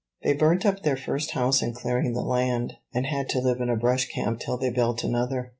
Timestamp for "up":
0.65-0.81